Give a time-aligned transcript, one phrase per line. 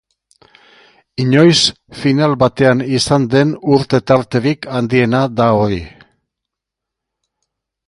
[1.25, 1.59] Inoiz,
[2.03, 5.81] final batean izan den urte-tarterik handiena da hori.